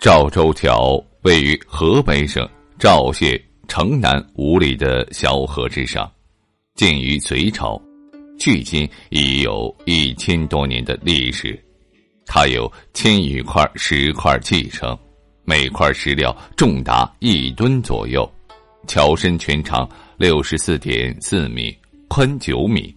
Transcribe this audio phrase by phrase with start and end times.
[0.00, 2.48] 赵州桥位于河北省
[2.78, 3.38] 赵县。
[3.68, 6.10] 城南五里的小河之上，
[6.74, 7.80] 建于隋朝，
[8.36, 11.56] 距今已有一千多年的历史。
[12.26, 14.98] 它有千余块石块砌成，
[15.44, 18.28] 每块石料重达一吨左右。
[18.88, 21.72] 桥身全长六十四点四米，
[22.08, 22.92] 宽九米，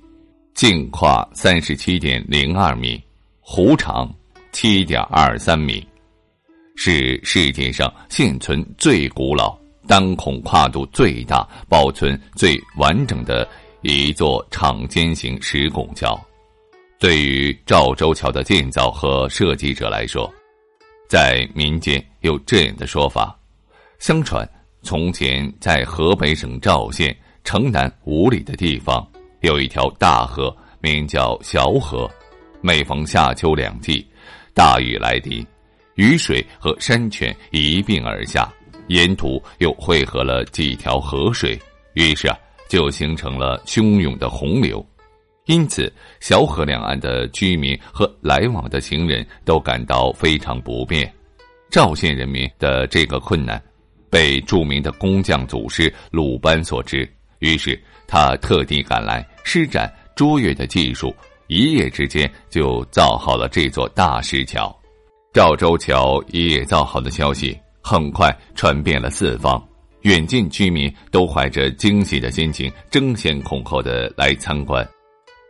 [0.55, 2.99] 径跨三十七点零二米，
[3.45, 4.11] 弧长
[4.51, 5.85] 七点二三米，
[6.75, 9.57] 是世界上现存最古老。
[9.85, 13.45] 单孔跨度最大、保存最完整的
[13.81, 16.17] 一座敞肩型石拱桥。
[16.97, 20.33] 对于赵州桥的建造和设计者来说，
[21.09, 23.37] 在民间有这样的说法：
[23.99, 24.49] 相传
[24.81, 27.13] 从前在河北省赵县
[27.43, 29.05] 城南五里的地方，
[29.41, 32.09] 有一条大河，名叫小河。
[32.61, 34.07] 每逢夏秋两季，
[34.53, 35.45] 大雨来临，
[35.95, 38.51] 雨水和山泉一并而下。
[38.87, 41.57] 沿途又汇合了几条河水，
[41.93, 42.37] 于是啊，
[42.67, 44.85] 就形成了汹涌的洪流。
[45.45, 51.11] 因此，小河两岸的居民和来往的行人都感到非常不便。
[51.69, 53.61] 赵县人民的这个困难，
[54.09, 61.15] 被著名的工匠祖师鲁班所知，于是他特地赶来，施展卓越的技术，
[61.47, 64.77] 一夜之间就造好了这座大石桥。
[65.33, 67.57] 赵州桥一夜造好的消息。
[67.81, 69.61] 很快传遍了四方，
[70.01, 74.87] 远近居民都怀着惊喜的心情，争先恐后的来参观。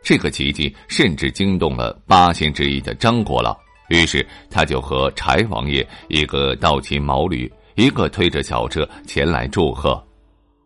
[0.02, 3.54] 这个奇迹甚至惊动了八仙之一的张国老，
[3.88, 10.02] 于是他就和柴王爷一个倒骑毛驴，一个推着小车前来祝贺。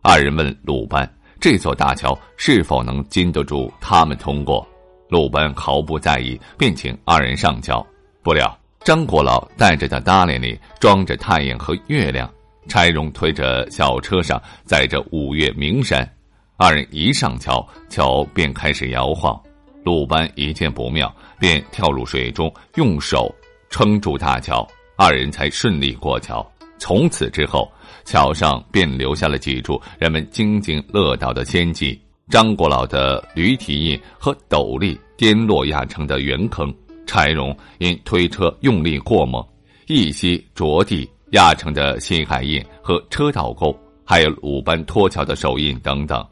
[0.00, 4.66] 二人问鲁班：“这座大桥是否能经得住他们通过？”
[5.10, 7.84] 鲁班毫不在意，便请二人上桥。
[8.22, 8.56] 不料。
[8.88, 12.26] 张国老带着的褡裢里装着太阳和月亮，
[12.68, 16.10] 柴荣推着小车上载着五岳名山。
[16.56, 19.38] 二人一上桥，桥便开始摇晃。
[19.84, 23.30] 鲁班一见不妙，便跳入水中，用手
[23.68, 24.66] 撑住大桥，
[24.96, 26.50] 二人才顺利过桥。
[26.78, 27.70] 从此之后，
[28.06, 32.00] 桥上便留下了几处人们津津乐道的仙迹：
[32.30, 36.74] 张国老的驴蹄印和斗笠颠落压成的圆坑。
[37.08, 39.42] 柴荣因推车用力过猛，
[39.86, 43.74] 一膝着地压成的心海印和车道沟，
[44.04, 46.24] 还有鲁班托桥的手印等等。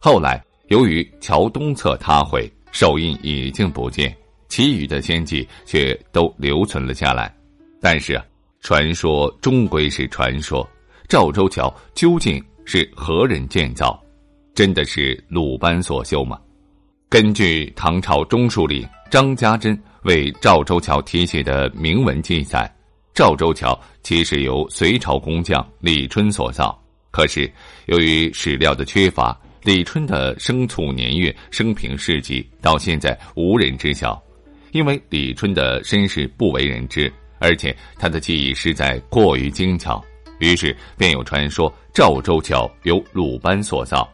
[0.00, 4.16] 后来由于桥东侧塌毁，手印已经不见，
[4.48, 7.32] 其余的仙迹却都留存了下来。
[7.78, 8.20] 但是，
[8.62, 10.66] 传说终归是传说。
[11.08, 14.02] 赵州桥究竟是何人建造？
[14.54, 16.40] 真的是鲁班所修吗？
[17.10, 19.78] 根据唐朝中书令张家珍。
[20.02, 22.70] 为赵州桥题写的铭文记载，
[23.14, 26.76] 赵州桥其实由隋朝工匠李春所造。
[27.10, 27.50] 可是
[27.86, 34.20] 由于史料的缺乏，李春的生卒年月、生平事迹到现在无人知晓。
[34.72, 40.02] 因为李春的身世不为人知，而且他的技艺实在过于精巧，
[40.40, 44.10] 于是便有传说赵州桥由鲁班所造。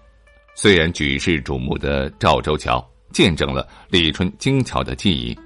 [0.54, 5.38] 虽然举世瞩目的赵州桥见证了李春精巧的技艺。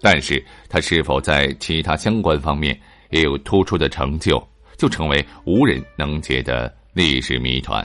[0.00, 2.78] 但是他是否在其他相关方面
[3.10, 4.42] 也有突出的成就，
[4.76, 7.84] 就成为无人能解的历史谜团。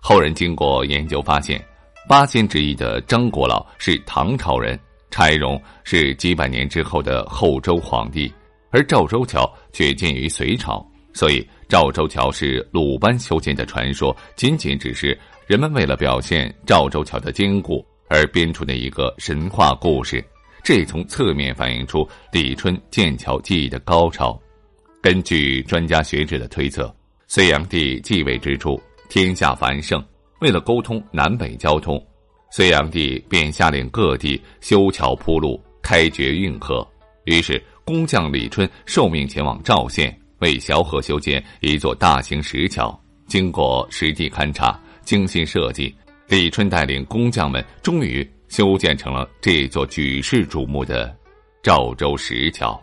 [0.00, 1.64] 后人经过研究发现，
[2.08, 4.78] 八仙之一的张国老是唐朝人，
[5.10, 8.32] 柴荣是几百年之后的后周皇帝，
[8.70, 15.16] 而赵州桥却建于隋朝，所以赵州桥是鲁班修建的传说，仅仅只是
[15.46, 20.24] 人们为了表现赵州桥的坚固而编出的一个神话故事。
[20.62, 24.40] 这从侧面反映出李春建桥技艺的高超。
[25.02, 26.94] 根据专家学者的推测，
[27.26, 30.02] 隋炀帝继位之初，天下繁盛，
[30.40, 32.00] 为了沟通南北交通，
[32.52, 36.86] 隋炀帝便下令各地修桥铺路、开掘运河。
[37.24, 42.96] 于是，工匠李春受命前往赵县，为萧河修建一座大型石桥。
[43.26, 45.92] 经过实地勘察、精心设计，
[46.28, 51.10] 李春带领工匠们终于修建成了这座举世瞩目的
[51.62, 52.78] 赵州石桥。